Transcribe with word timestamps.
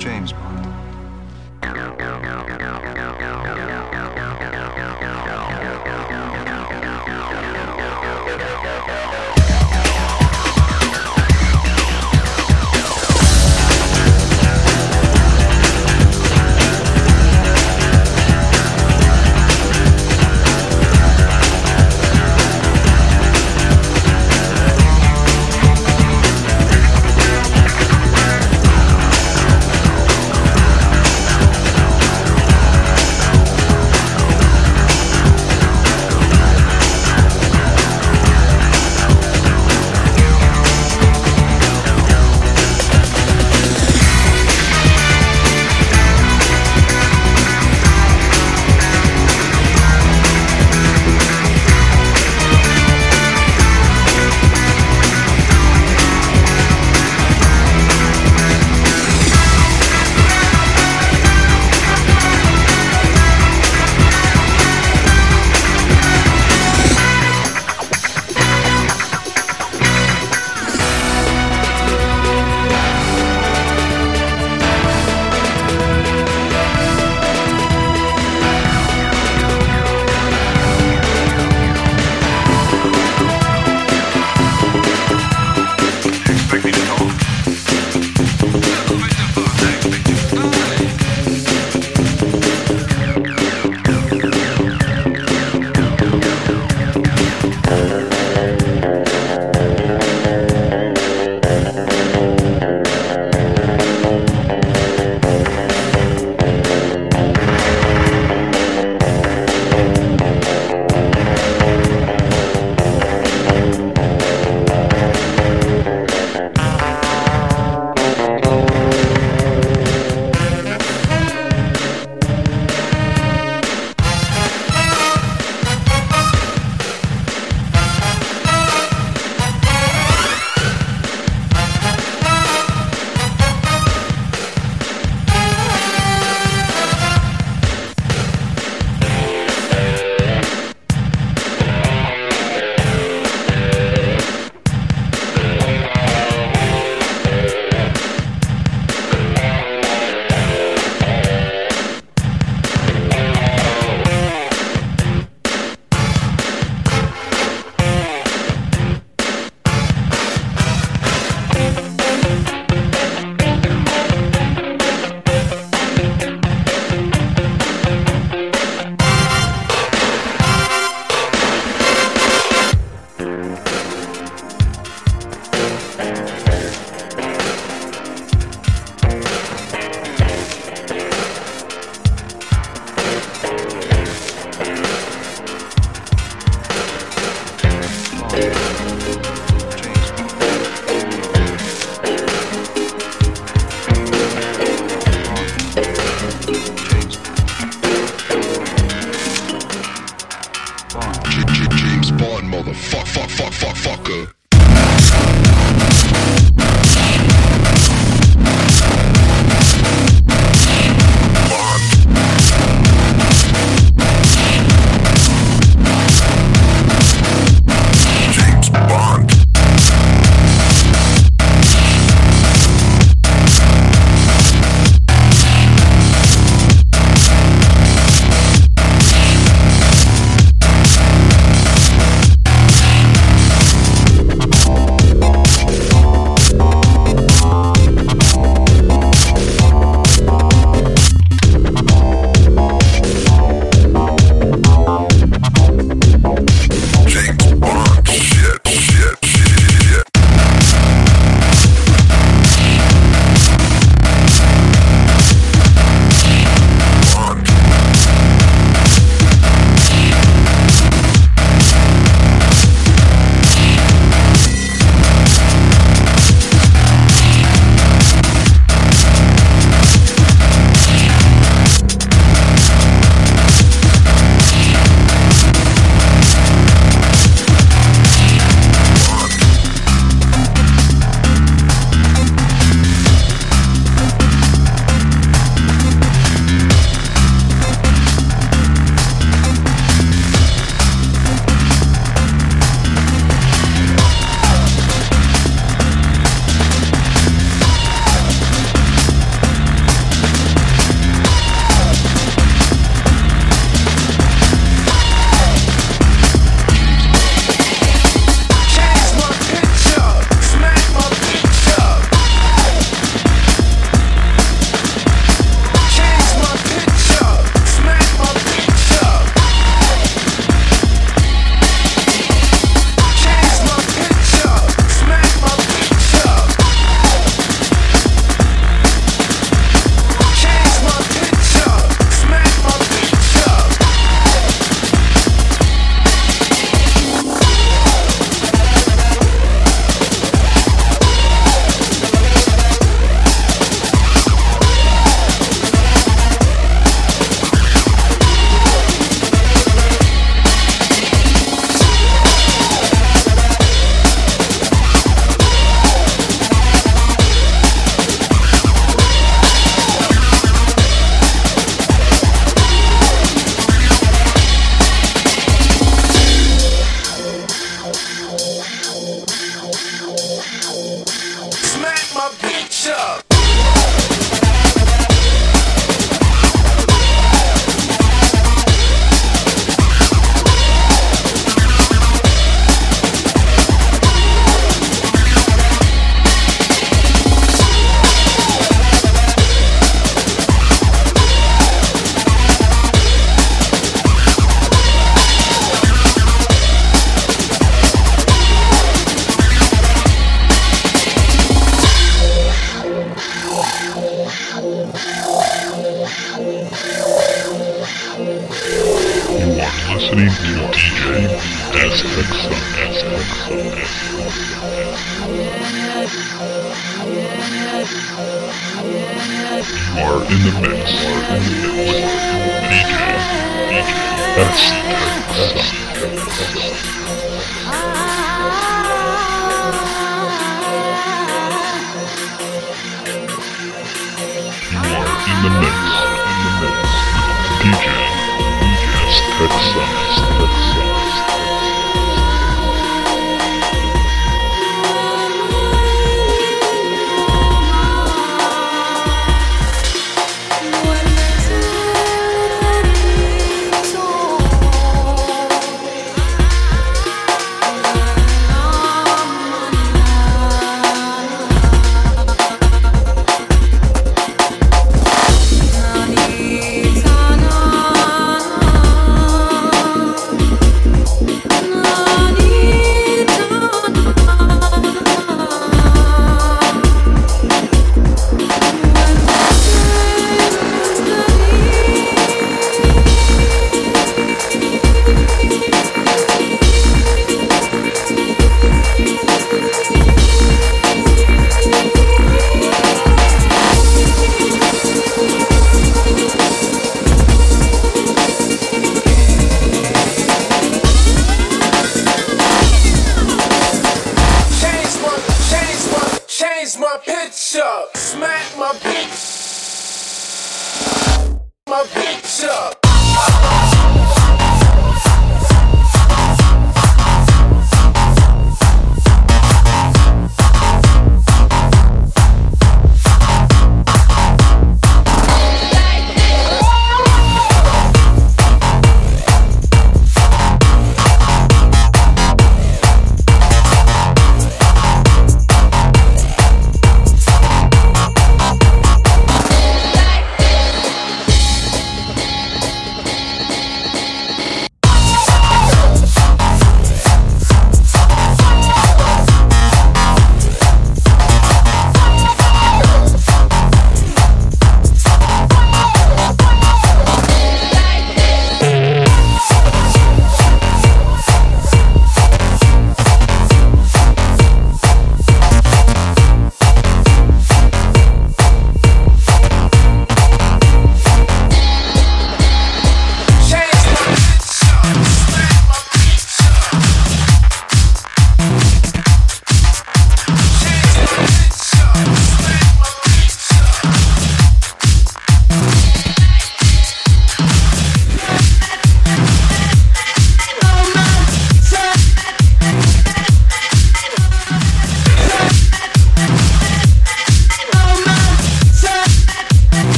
James 0.00 0.32
Bond. 0.32 0.59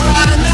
Run 0.00 0.49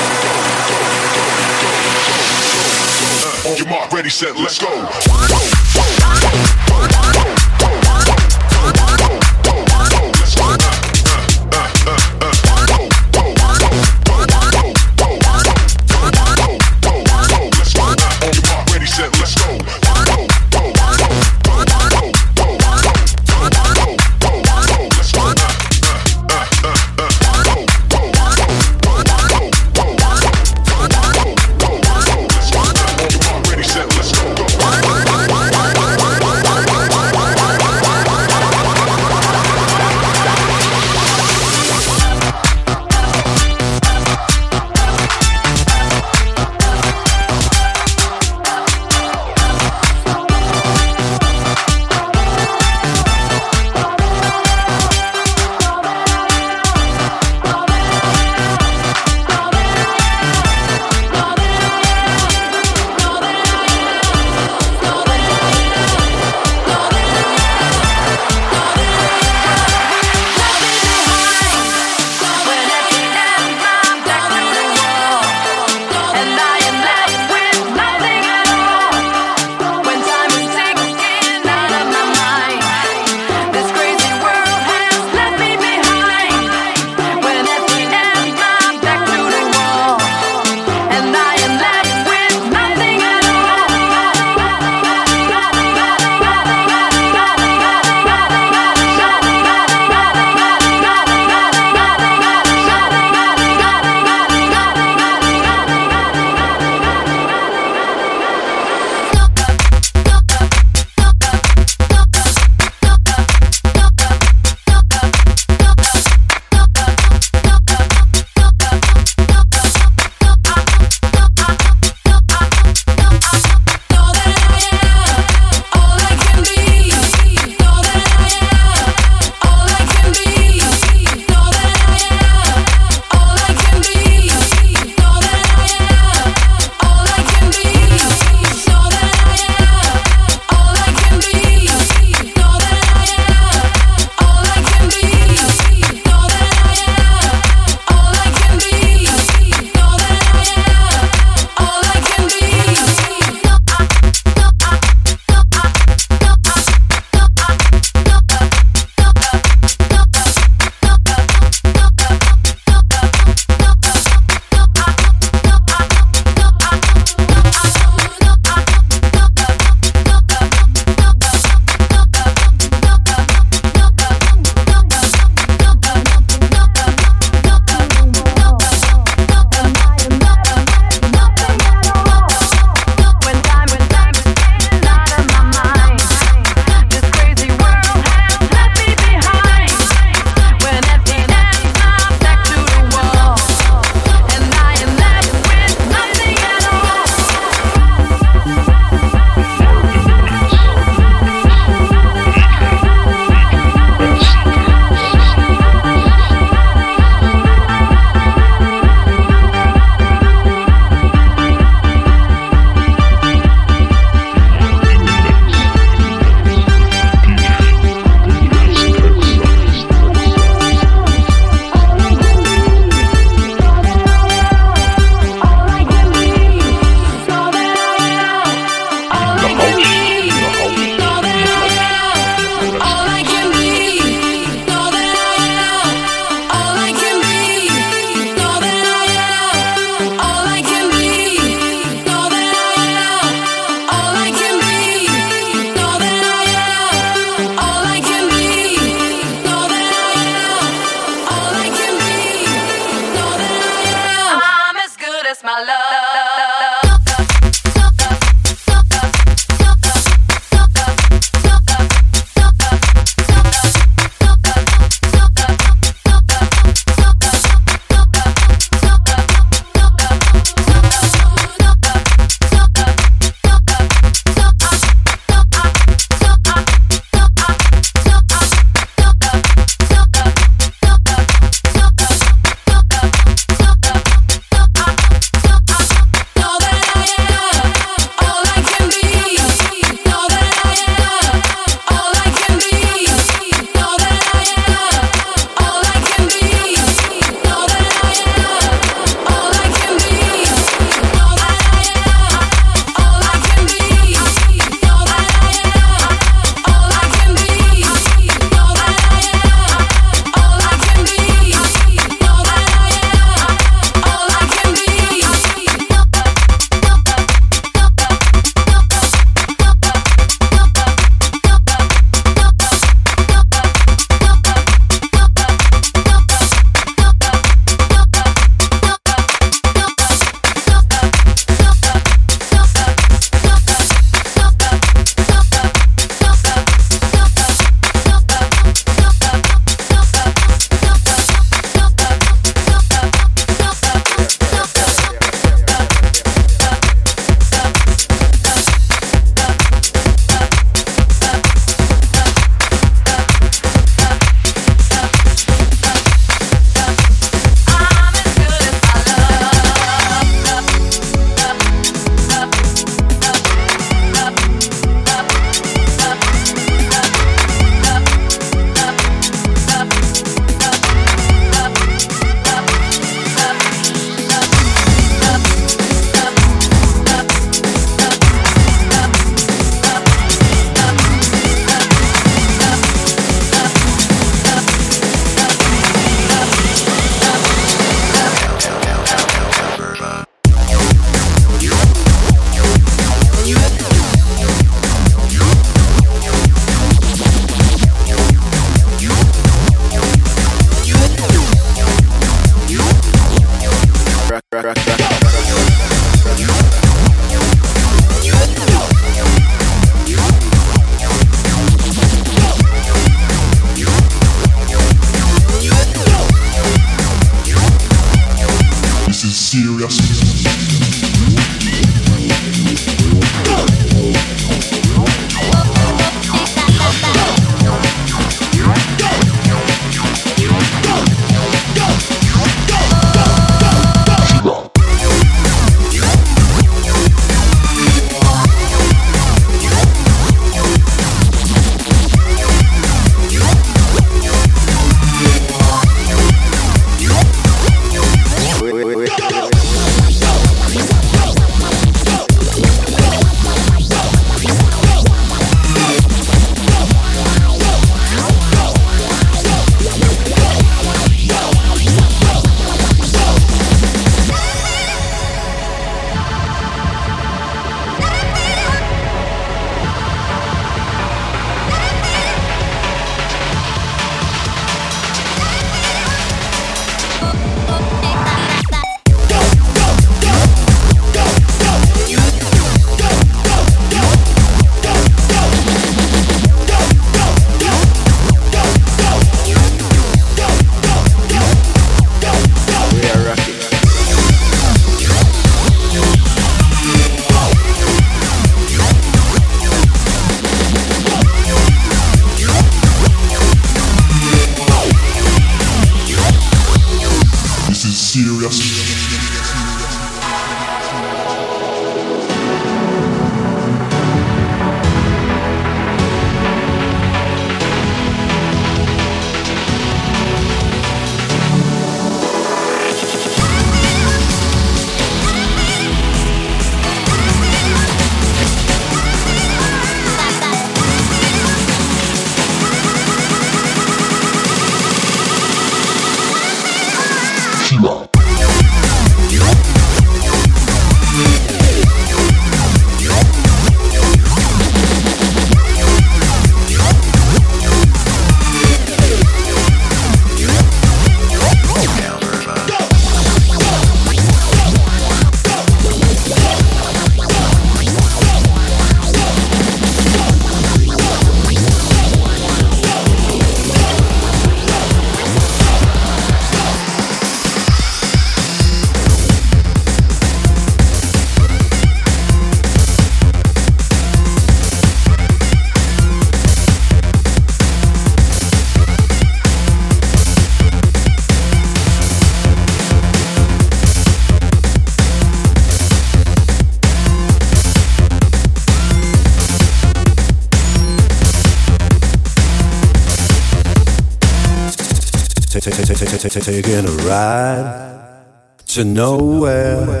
taking 596.39 596.85
a 596.85 596.91
ride 597.03 598.23
to 598.67 598.85
nowhere. 598.85 600.00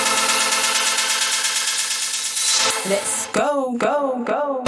Let's 2.89 3.27
go, 3.27 3.73
go, 3.77 4.23
go. 4.25 4.60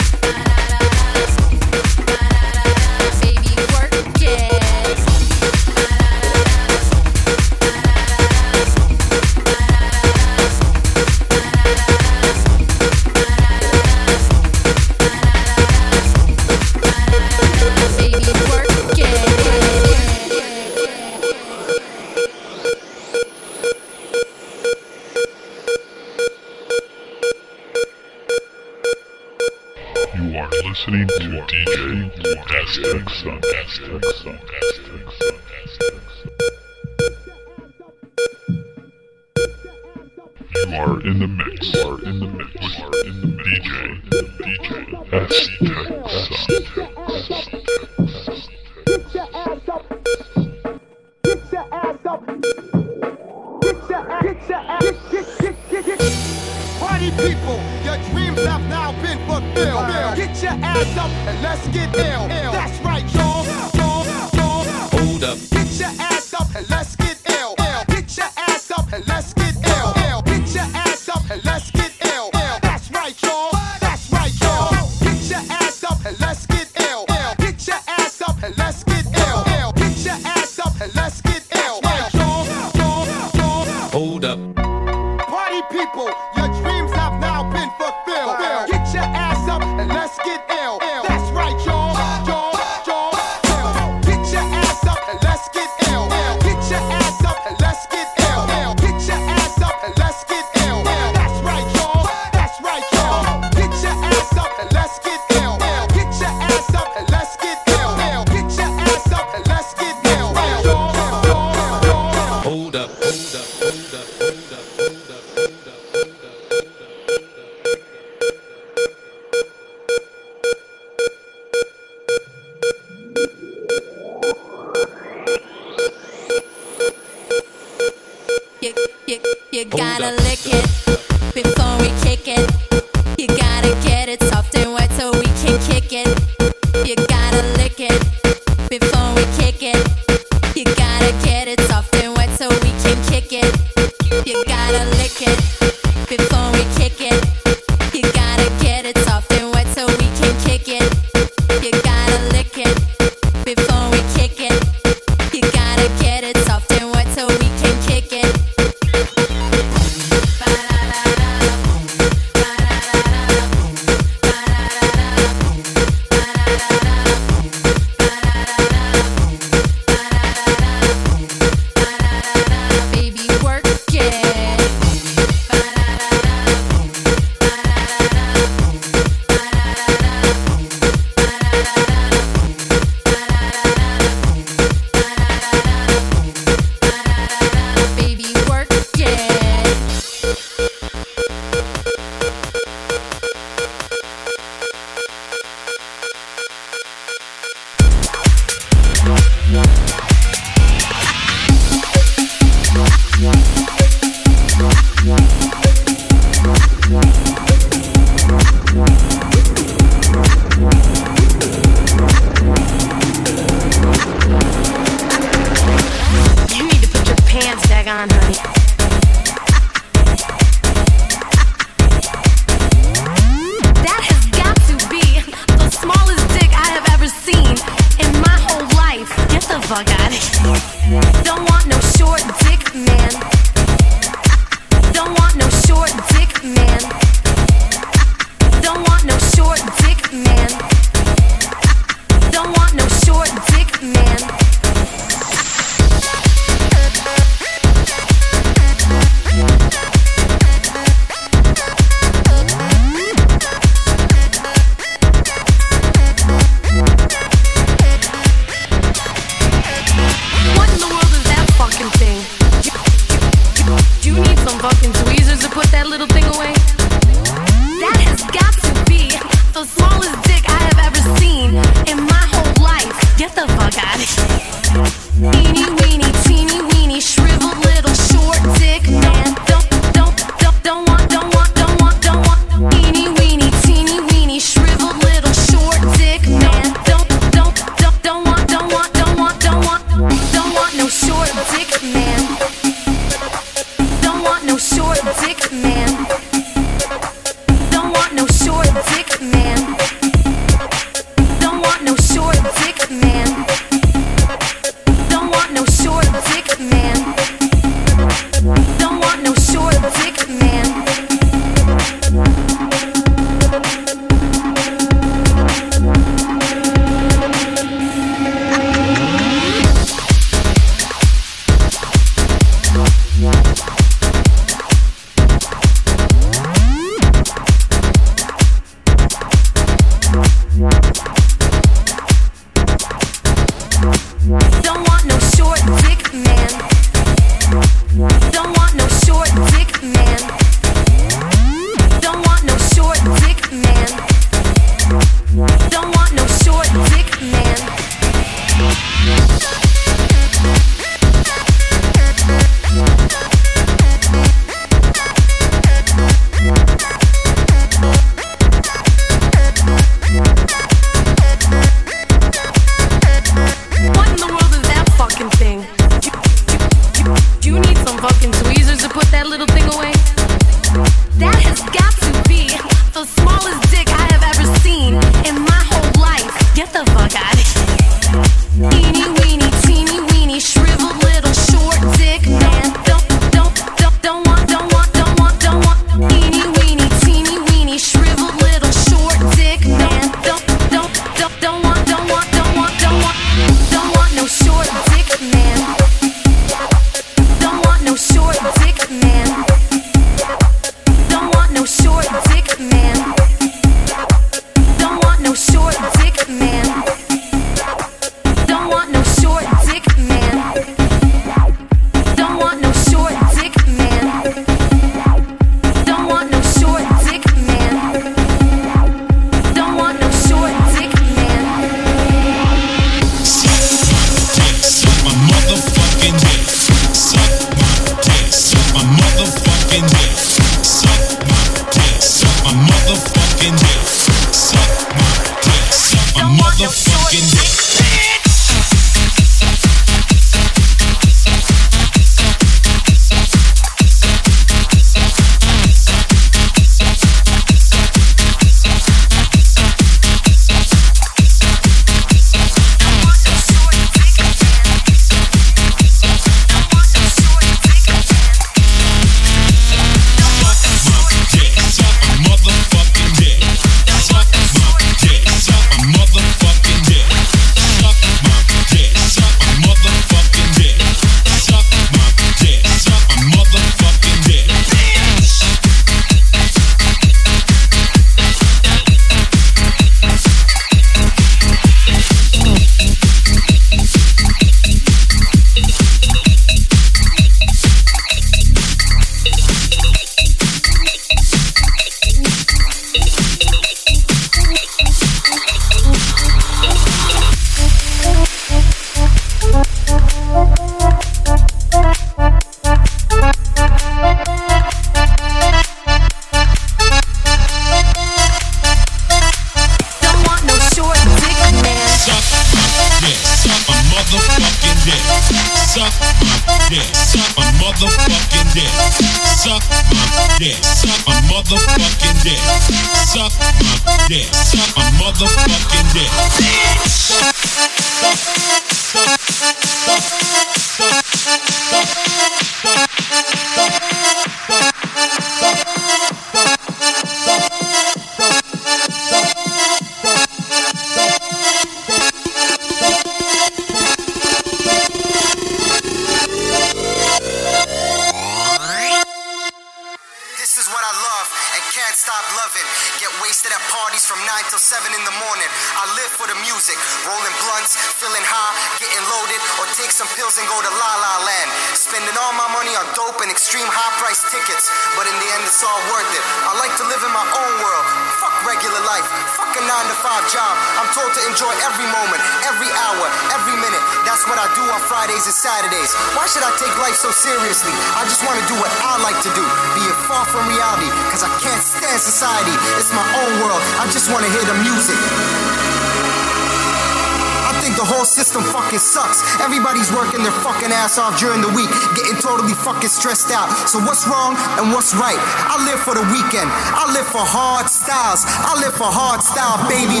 ass 590.94 590.98
off 590.98 591.18
during 591.18 591.40
the 591.40 591.48
week, 591.48 591.70
getting 591.96 592.20
totally 592.20 592.54
fucking 592.54 592.88
stressed 592.88 593.30
out. 593.30 593.48
So 593.68 593.78
what's 593.80 594.06
wrong 594.06 594.36
and 594.58 594.72
what's 594.72 594.94
right? 594.94 595.18
I 595.18 595.64
live 595.64 595.80
for 595.80 595.94
the 595.94 596.02
weekend. 596.12 596.50
I 596.50 596.92
live 596.92 597.06
for 597.06 597.22
hard 597.22 597.68
styles. 597.68 598.22
I 598.26 598.54
live 598.60 598.74
for 598.74 598.86
hard 598.86 599.22
style, 599.22 599.58
baby. 599.68 600.00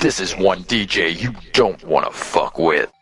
This 0.00 0.20
is 0.20 0.36
one 0.36 0.62
DJ 0.64 1.20
you 1.20 1.34
don't 1.52 1.82
want 1.84 2.06
to 2.06 2.12
fuck 2.12 2.58
with. 2.58 2.97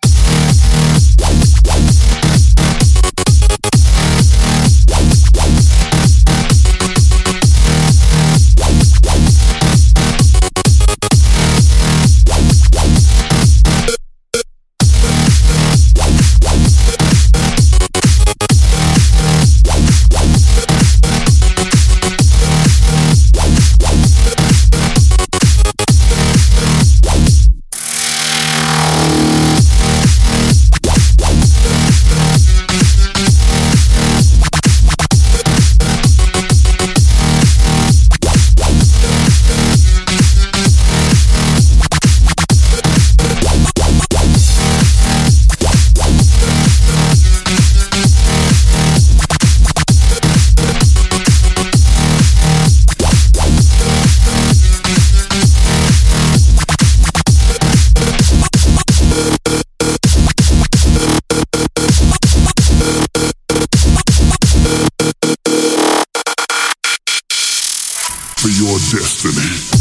Your 68.58 68.78
destiny. 68.78 69.76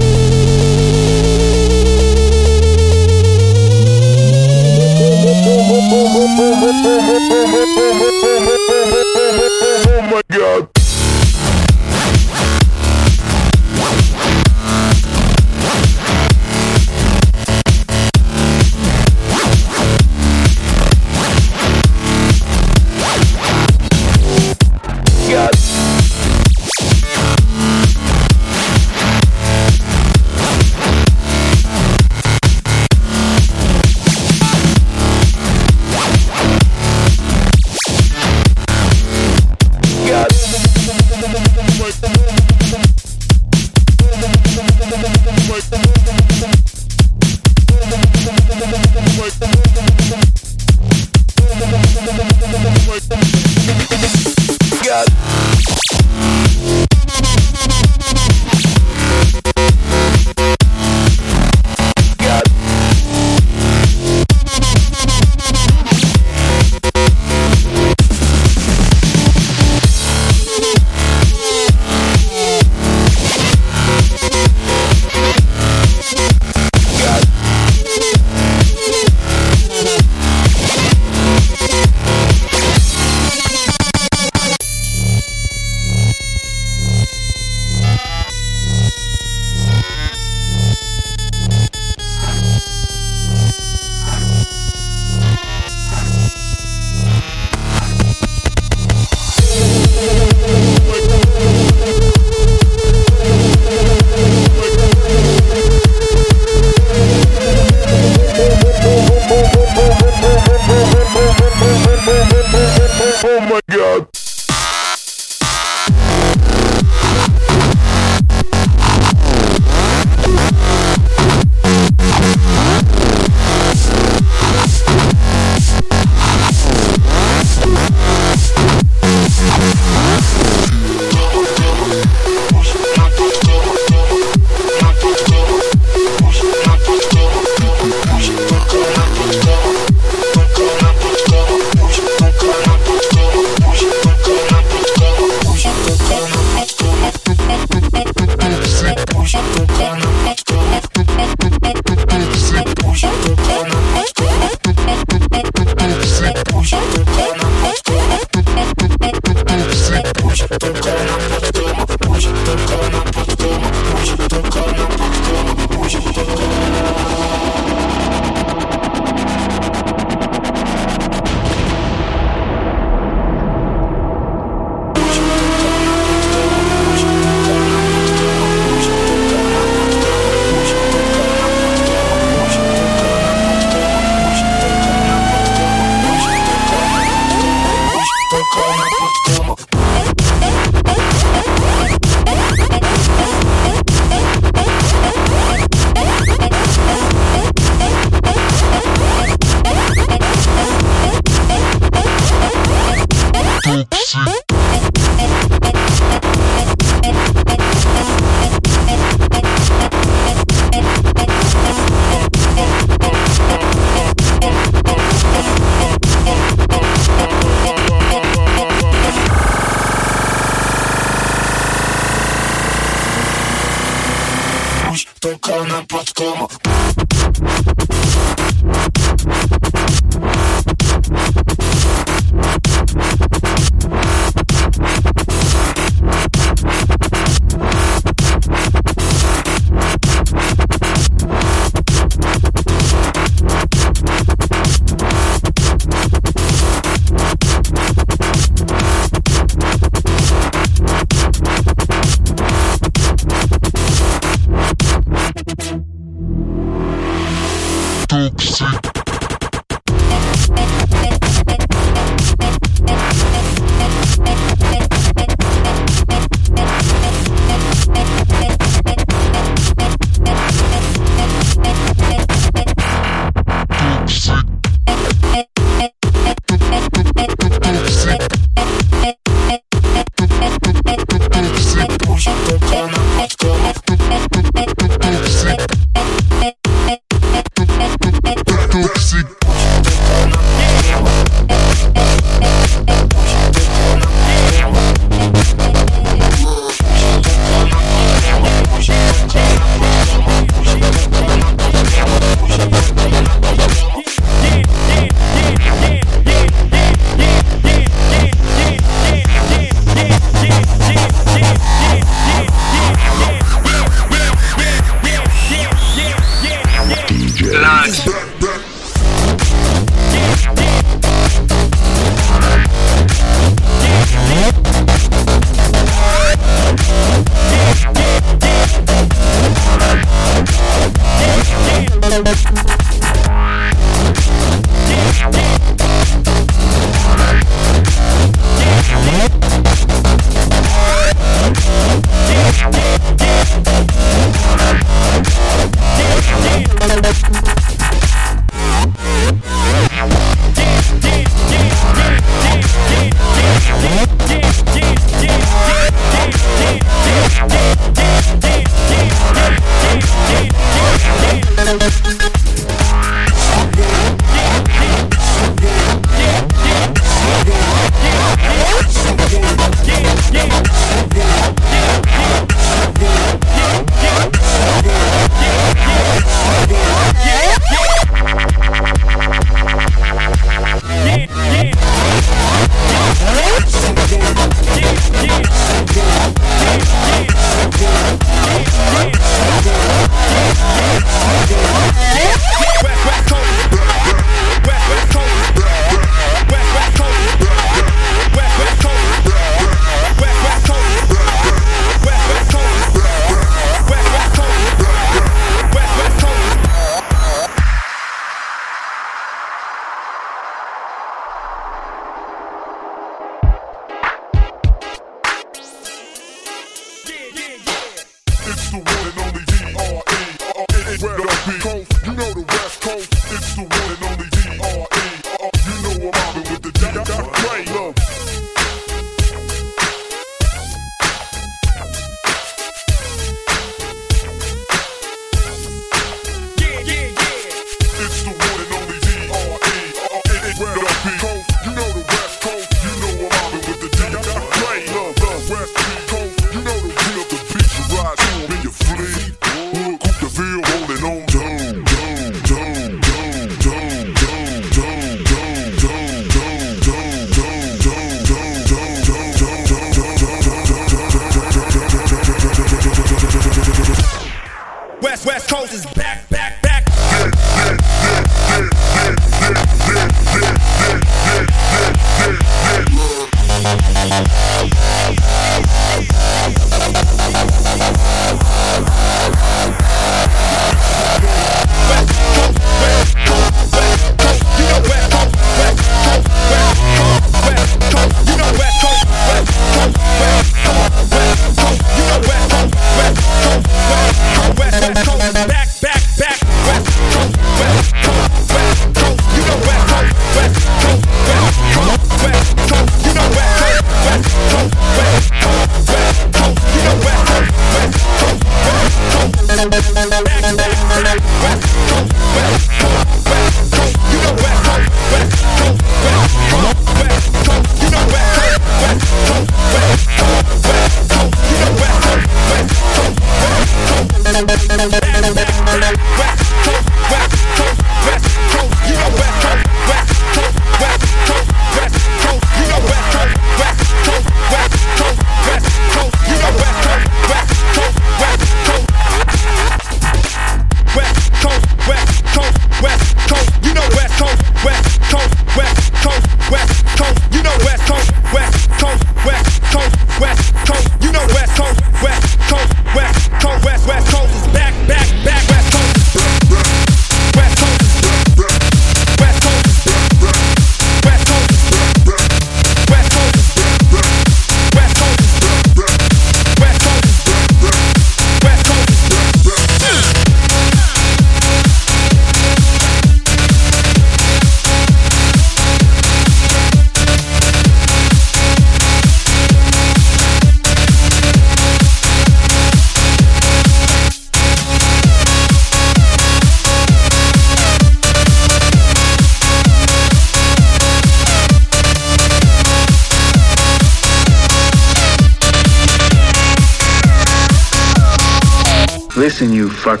You 599.94 600.00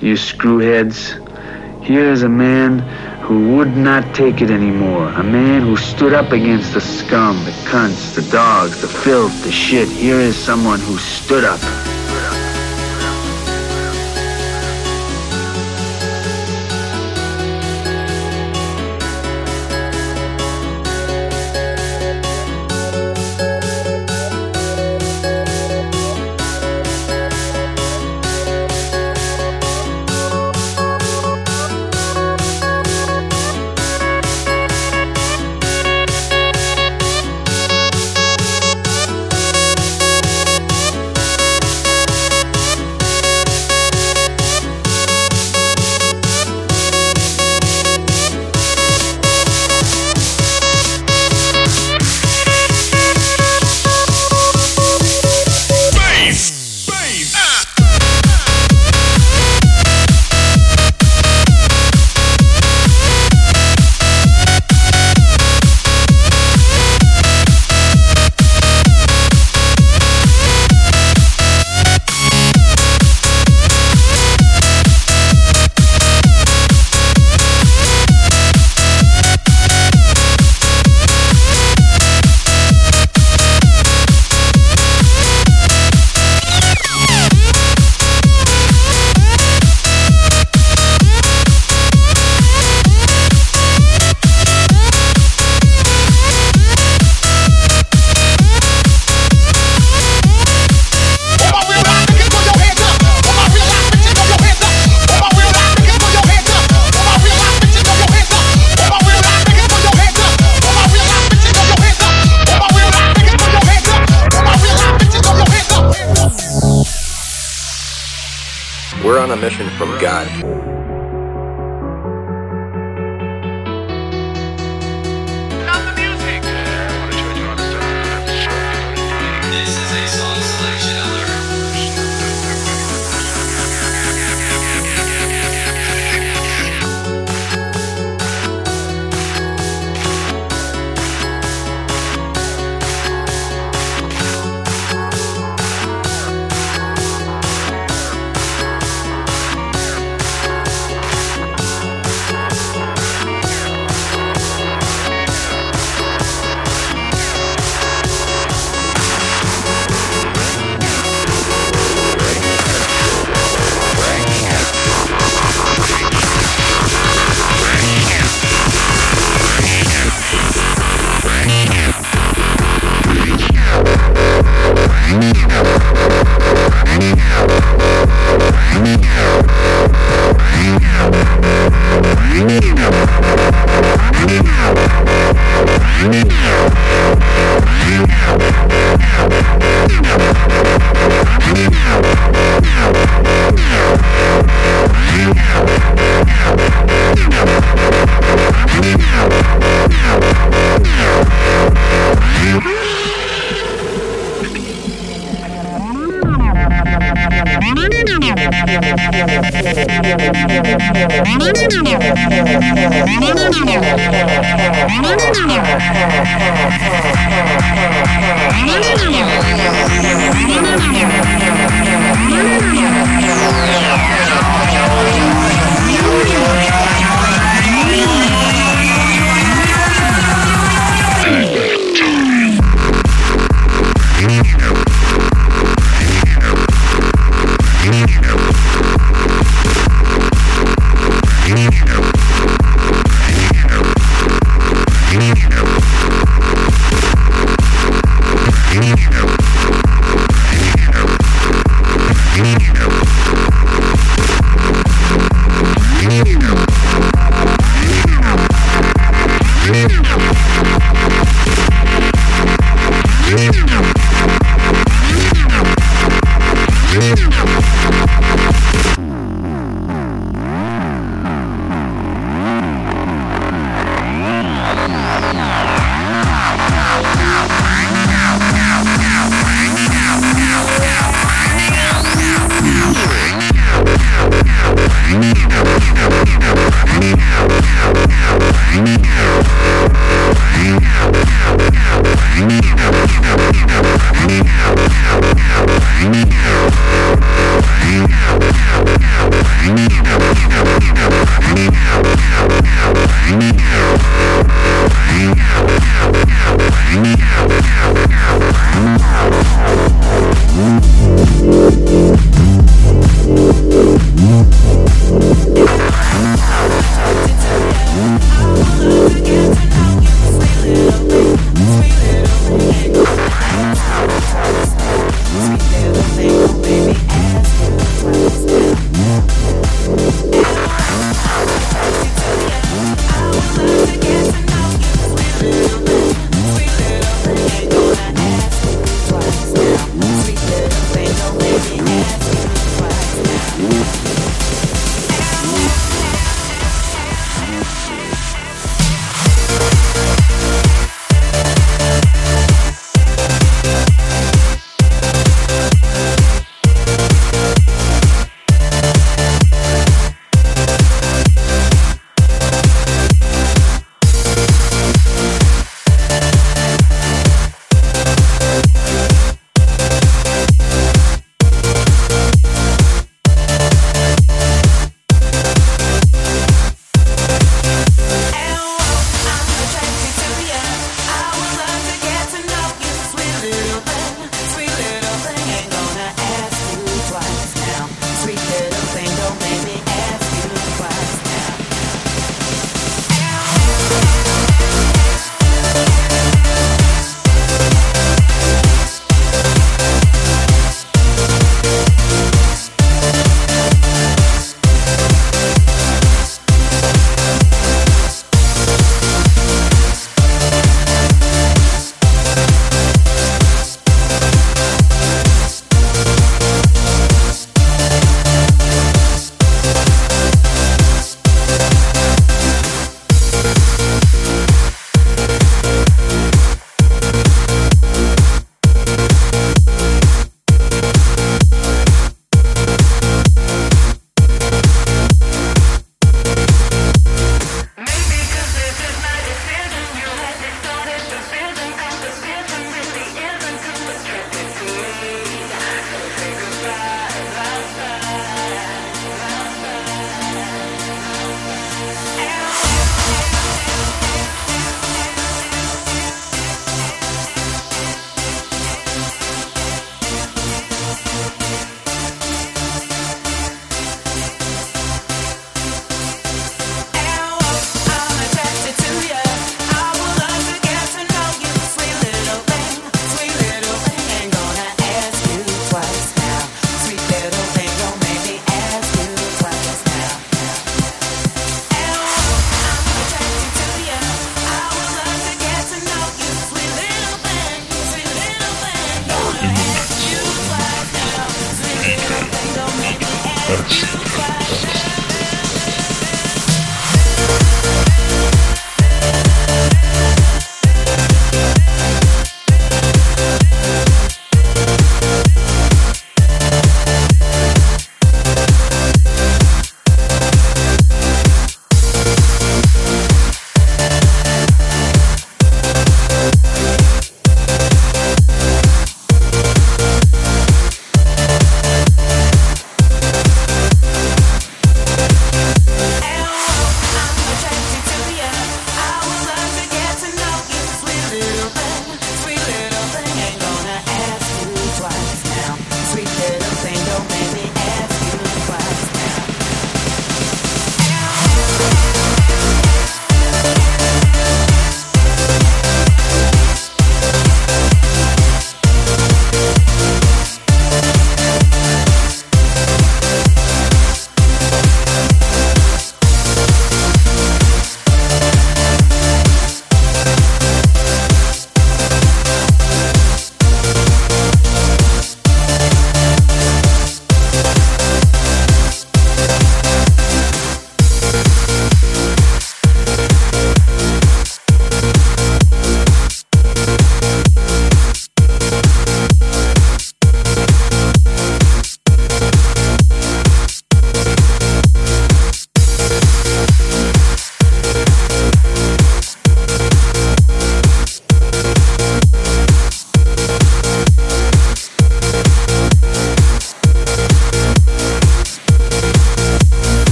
you 0.00 0.14
screwheads. 0.14 1.18
Here 1.84 2.08
is 2.08 2.22
a 2.22 2.28
man 2.28 2.78
who 3.22 3.56
would 3.56 3.76
not 3.76 4.14
take 4.14 4.40
it 4.40 4.48
anymore. 4.48 5.08
A 5.08 5.24
man 5.24 5.62
who 5.62 5.76
stood 5.76 6.14
up 6.14 6.30
against 6.30 6.72
the 6.72 6.80
scum, 6.80 7.44
the 7.44 7.50
cunts, 7.68 8.14
the 8.14 8.22
dogs, 8.30 8.80
the 8.80 8.86
filth, 8.86 9.42
the 9.42 9.50
shit. 9.50 9.88
Here 9.88 10.20
is 10.20 10.36
someone 10.36 10.78
who 10.78 10.96
stood 10.98 11.42
up. 11.42 11.87